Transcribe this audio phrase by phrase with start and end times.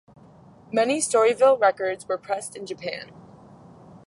[0.71, 3.11] Many Storyville records were pressed in Japan.